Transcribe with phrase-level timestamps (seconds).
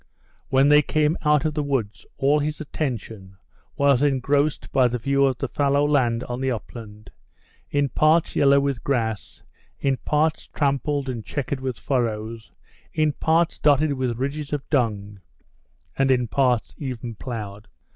[0.49, 3.37] When they came out of the woods, all his attention
[3.77, 7.11] was engrossed by the view of the fallow land on the upland,
[7.69, 9.43] in parts yellow with grass,
[9.79, 12.49] in parts trampled and checkered with furrows,
[12.91, 15.19] in parts dotted with ridges of dung,
[15.95, 17.67] and in parts even ploughed.